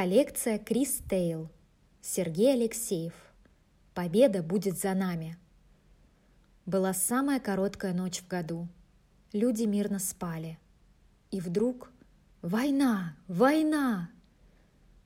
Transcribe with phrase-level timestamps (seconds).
[0.00, 1.50] Коллекция Крис Тейл.
[2.02, 3.14] Сергей Алексеев.
[3.94, 5.36] Победа будет за нами.
[6.66, 8.68] Была самая короткая ночь в году.
[9.32, 10.56] Люди мирно спали.
[11.32, 11.90] И вдруг
[12.42, 13.16] «Война!
[13.26, 14.10] Война!»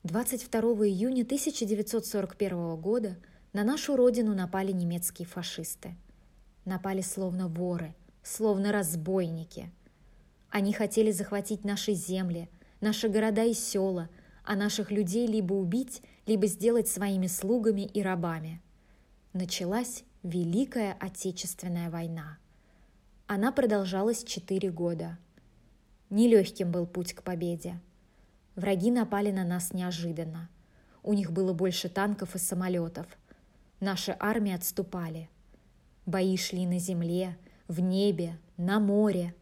[0.03, 3.17] 22 июня 1941 года
[3.51, 5.95] на нашу родину напали немецкие фашисты.
[6.65, 9.71] Напали словно воры, словно разбойники.
[10.51, 12.47] Они хотели захватить наши земли,
[12.79, 14.07] наши города и села–
[14.43, 18.61] а наших людей либо убить, либо сделать своими слугами и рабами.
[19.33, 22.37] Началась Великая Отечественная война.
[23.27, 25.17] Она продолжалась четыре года.
[26.09, 27.79] Нелегким был путь к победе.
[28.55, 30.49] Враги напали на нас неожиданно.
[31.01, 33.07] У них было больше танков и самолетов.
[33.79, 35.29] Наши армии отступали.
[36.05, 37.37] Бои шли на земле,
[37.67, 39.33] в небе, на море.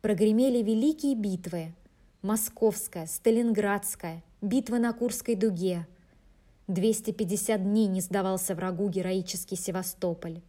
[0.00, 1.74] Прогремели великие битвы,
[2.22, 5.86] Московская, Сталинградская, битва на Курской дуге.
[6.66, 10.40] 250 дней не сдавался врагу героический Севастополь.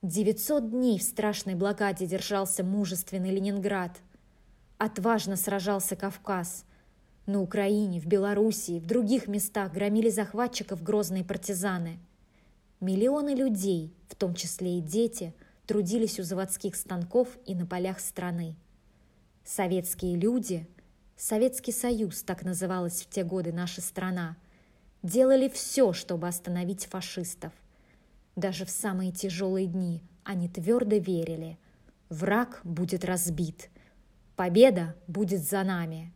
[0.00, 4.00] 900 дней в страшной блокаде держался мужественный Ленинград.
[4.78, 6.64] Отважно сражался Кавказ.
[7.26, 11.98] На Украине, в Белоруссии, в других местах громили захватчиков грозные партизаны.
[12.80, 15.34] Миллионы людей, в том числе и дети,
[15.66, 18.56] трудились у заводских станков и на полях страны.
[19.44, 20.66] Советские люди–
[21.24, 24.36] Советский Союз, так называлась в те годы наша страна,
[25.04, 27.52] делали все, чтобы остановить фашистов.
[28.34, 31.60] Даже в самые тяжелые дни они твердо верили–
[32.08, 33.70] враг будет разбит,
[34.34, 36.12] победа будет за нами.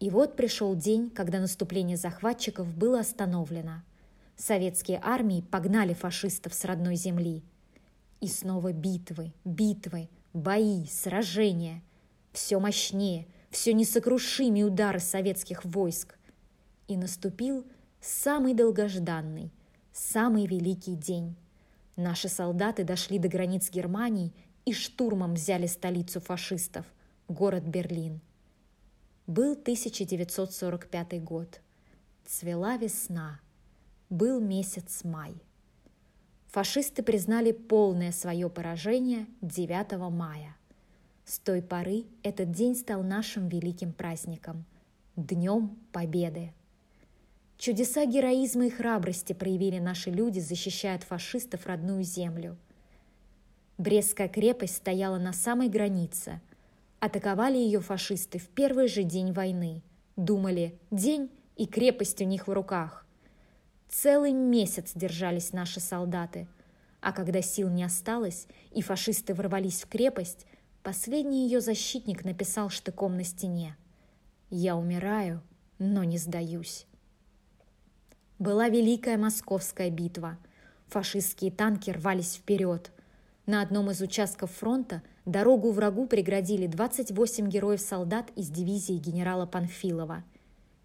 [0.00, 3.84] И вот пришел день, когда наступление захватчиков было остановлено.
[4.36, 7.42] Советские армии погнали фашистов с родной земли.
[8.20, 11.82] И снова битвы, битвы, бои, сражения.
[12.34, 16.18] Все мощнее– все несокрушимые удары советских войск.
[16.86, 17.66] И наступил
[18.00, 19.52] самый долгожданный,
[19.92, 21.36] самый великий день.
[21.96, 24.32] Наши солдаты дошли до границ Германии
[24.64, 26.86] и штурмом взяли столицу фашистов,
[27.28, 28.20] город Берлин.
[29.26, 31.60] Был 1945 год.
[32.24, 33.40] Цвела весна.
[34.10, 35.34] Был месяц май.
[36.46, 40.56] Фашисты признали полное свое поражение 9 мая.
[41.28, 44.64] С той поры этот день стал нашим великим праздником–
[45.16, 46.54] Днем Победы.
[47.58, 52.56] Чудеса героизма и храбрости проявили наши люди, защищая от фашистов родную землю.
[53.76, 56.40] Брестская крепость стояла на самой границе.
[56.98, 59.82] Атаковали ее фашисты в первый же день войны.
[60.16, 63.04] Думали, день и крепость у них в руках.
[63.90, 66.48] Целый месяц держались наши солдаты.
[67.02, 70.46] А когда сил не осталось, и фашисты ворвались в крепость–
[70.82, 73.76] Последний ее защитник написал штыком на стене.
[74.48, 75.42] «Я умираю,
[75.78, 76.86] но не сдаюсь».
[78.38, 80.38] Была Великая Московская битва.
[80.86, 82.92] Фашистские танки рвались вперед.
[83.46, 90.22] На одном из участков фронта дорогу врагу преградили 28 героев-солдат из дивизии генерала Панфилова.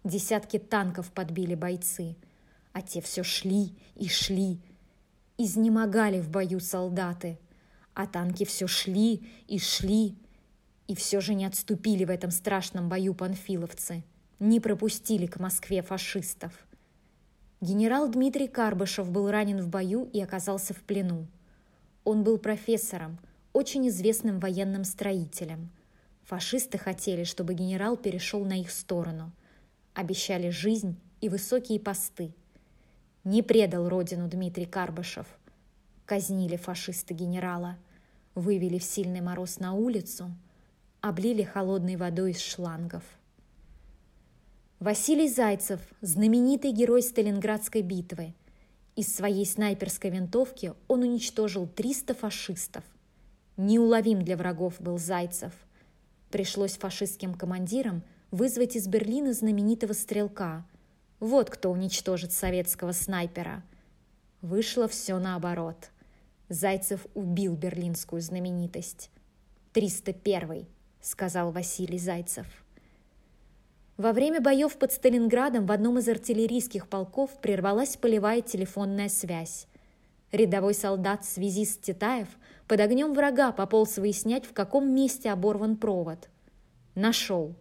[0.02, 2.16] Десятки танков подбили бойцы.
[2.72, 4.60] А те все шли и шли.
[5.38, 7.38] Изнемогали в бою солдаты–
[7.94, 10.16] а танки все шли и шли,
[10.86, 14.02] и все же не отступили в этом страшном бою панфиловцы,
[14.40, 16.52] не пропустили к Москве фашистов.
[17.60, 21.26] Генерал Дмитрий Карбышев был ранен в бою и оказался в плену.
[22.02, 23.18] Он был профессором,
[23.52, 25.70] очень известным военным строителем.
[26.24, 29.32] Фашисты хотели, чтобы генерал перешел на их сторону.
[29.94, 32.34] Обещали жизнь и высокие посты.
[33.22, 35.26] Не предал родину Дмитрий Карбышев–
[36.06, 37.78] Казнили фашисты генерала,
[38.34, 40.30] вывели в сильный мороз на улицу,
[41.00, 43.02] облили холодной водой из шлангов.
[44.80, 48.34] Василий Зайцев, знаменитый герой Сталинградской битвы.
[48.96, 52.84] Из своей снайперской винтовки он уничтожил 300 фашистов.
[53.56, 55.54] Неуловим для врагов был Зайцев.
[56.30, 60.66] Пришлось фашистским командирам вызвать из Берлина знаменитого стрелка.
[61.18, 63.62] Вот кто уничтожит советского снайпера.
[64.42, 65.88] Вышло все наоборот–
[66.48, 69.10] Зайцев убил берлинскую знаменитость.
[69.72, 70.68] «301-й»,—
[71.00, 72.46] сказал Василий Зайцев.
[73.96, 79.68] Во время боев под Сталинградом в одном из артиллерийских полков прервалась полевая телефонная связь.
[80.32, 82.28] Рядовой солдат-связист Титаев
[82.66, 86.28] под огнем врага пополз выяснять, в каком месте оборван провод.
[86.94, 87.54] Нашел.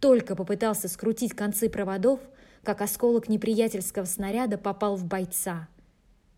[0.00, 2.20] Только попытался скрутить концы проводов,
[2.62, 5.68] как осколок неприятельского снаряда попал в бойца—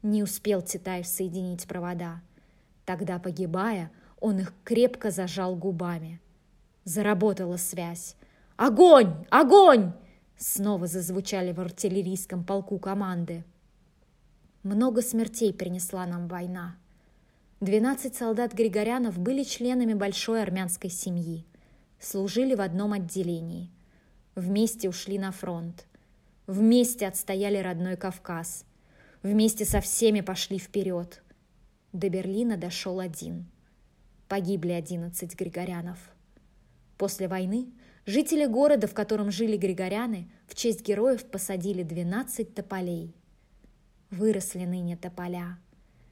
[0.02, 2.20] не успел Титаев соединить провода.
[2.85, 6.20] Тогда, погибая, он их крепко зажал губами.
[6.85, 8.17] Заработала связь.
[8.56, 9.26] «Огонь!
[9.31, 9.93] Огонь!»
[10.37, 13.44] Снова зазвучали в артиллерийском полку команды.
[14.62, 16.76] Много смертей принесла нам война.
[17.61, 21.46] Двенадцать солдат Григорянов были членами большой армянской семьи.
[21.99, 23.70] Служили в одном отделении.
[24.35, 25.87] Вместе ушли на фронт.
[26.46, 28.64] Вместе отстояли родной Кавказ.
[29.22, 31.22] Вместе со всеми пошли вперед.
[31.93, 33.46] До Берлина дошел один.
[34.28, 35.99] Погибли одиннадцать Григорянов.
[36.96, 37.72] После войны
[38.06, 43.14] жители города, в котором жили Григоряны, в честь героев посадили двенадцать тополей.
[44.11, 45.58] Выросли ныне тополя–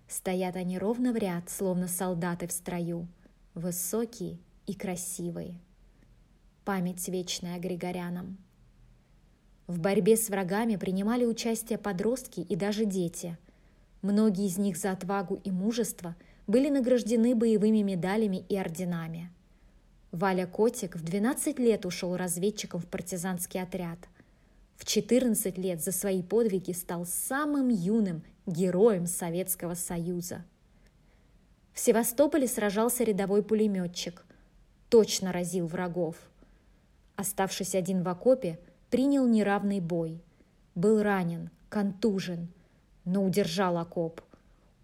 [0.08, 3.06] Стоят они ровно в ряд, словно солдаты в строю,
[3.55, 5.60] высокие и красивые.
[6.64, 8.38] Память вечная Григорянам.
[9.69, 13.37] В борьбе с врагами принимали участие подростки и даже дети.
[14.00, 16.17] Многие из них за отвагу и мужество
[16.47, 19.31] были награждены боевыми медалями и орденами.
[20.11, 23.99] Валя Котик в 12 лет ушел разведчиком в партизанский отряд.
[24.76, 30.47] В 14 лет за свои подвиги стал самым юным героем Советского Союза.
[31.75, 34.25] В Севастополе сражался рядовой пулеметчик.
[34.88, 36.17] Точно разил врагов.
[37.17, 38.59] Оставшись один в окопе,
[38.90, 40.20] принял неравный бой.
[40.75, 42.49] Был ранен, контужен,
[43.05, 44.20] но удержал окоп.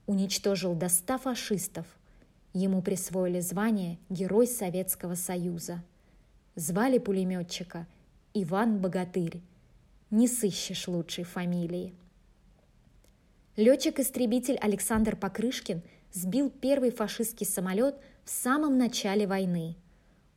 [0.07, 1.87] Уничтожил до ста фашистов.
[2.53, 5.83] Ему присвоили звание Герой Советского Союза.
[6.55, 7.87] Звали пулеметчика
[8.33, 9.41] Иван Богатырь.
[10.11, 11.95] Не сыщешь лучшей фамилии.
[13.57, 19.77] Летчик-истребитель Александр Покрышкин сбил первый фашистский самолет в самом начале войны.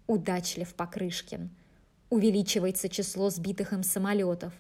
[0.08, 1.50] Удачлив Покрышкин.
[2.10, 4.54] Увеличивается число сбитых им самолетов.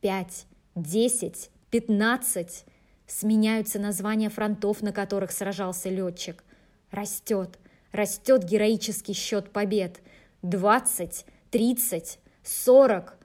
[0.00, 2.64] Пять, десять, пятнадцать.
[3.06, 6.44] Сменяются названия фронтов, на которых сражался летчик.
[6.90, 7.58] Растет,
[7.92, 10.00] растет героический счет побед.
[10.42, 13.16] Двадцать, тридцать, сорок.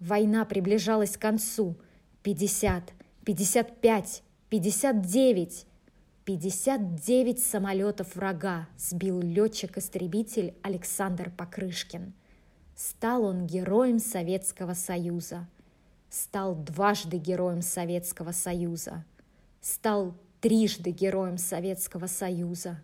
[0.00, 1.76] Война приближалась к концу.
[2.22, 2.92] Пятьдесят,
[3.24, 5.66] 55, 59.
[6.24, 12.14] 59 самолетов врага сбил летчик-истребитель Александр Покрышкин.
[12.78, 15.48] Стал он героем Советского Союза.
[16.10, 19.04] Стал дважды героем Советского Союза.
[19.60, 22.80] Стал трижды героем Советского Союза.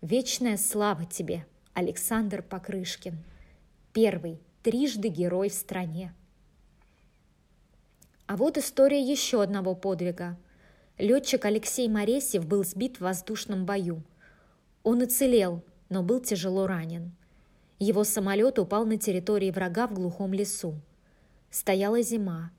[0.00, 1.44] Вечная слава тебе,
[1.74, 3.18] Александр Покрышкин.
[3.92, 6.14] Первый трижды герой в стране.
[8.26, 10.38] А вот история еще одного подвига.
[10.96, 14.02] Летчик Алексей Моресьев был сбит в воздушном бою.
[14.82, 17.12] Он уцелел, но был тяжело ранен.
[17.82, 20.80] Его самолет упал на территории врага в глухом лесу.
[21.50, 22.52] Стояла зима.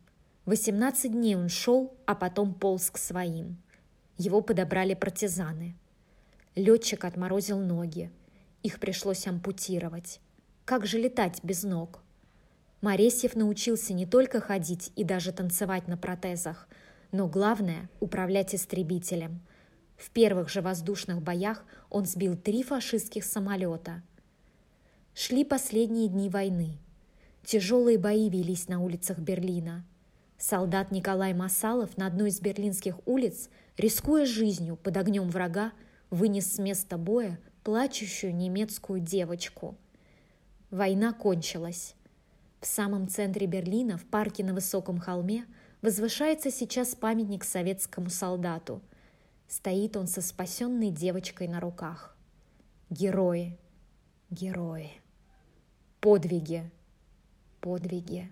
[0.44, 3.56] 18 дней он шел, а потом полз к своим.
[4.18, 5.78] Его подобрали партизаны.
[6.56, 8.12] Летчик отморозил ноги.
[8.64, 10.20] Их пришлось ампутировать.
[10.66, 12.02] Как же летать без ног?
[12.82, 16.68] Моресьев научился не только ходить и даже танцевать на протезах,
[17.14, 19.40] но главное– управлять истребителем.
[19.96, 24.04] В первых же воздушных боях он сбил три фашистских самолета.
[25.16, 26.80] Шли последние дни войны.
[27.46, 29.86] Тяжелые бои велись на улицах Берлина.
[30.40, 35.72] Солдат Николай Масалов на одной из берлинских улиц, рискуя жизнью под огнем врага,
[36.10, 39.78] вынес с места боя плачущую немецкую девочку.
[40.72, 41.94] Война кончилась.
[42.60, 45.46] В самом центре Берлина, в парке на высоком холме,
[45.84, 48.82] возвышается сейчас памятник советскому солдату.
[49.48, 52.18] Стоит он со спасенной девочкой на руках.
[52.90, 53.60] Герои,
[54.32, 55.03] герои,
[56.04, 56.70] подвиги,
[57.60, 58.30] подвиги.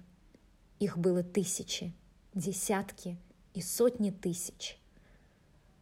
[0.80, 1.92] Их было тысячи,
[2.36, 3.18] десятки
[3.56, 4.78] и сотни тысяч.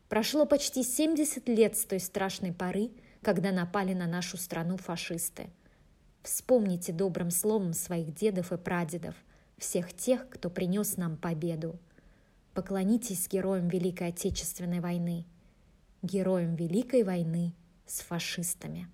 [0.07, 2.91] Прошло почти 70 лет с той страшной поры,
[3.21, 5.49] когда напали на нашу страну фашисты–
[6.21, 9.15] Вспомните добрым словом своих дедов и прадедов,
[9.57, 11.79] всех тех, кто принес нам победу.
[12.53, 15.25] Поклонитесь героям Великой Отечественной войны,
[16.01, 17.53] героям Великой войны
[17.85, 18.89] с фашистами.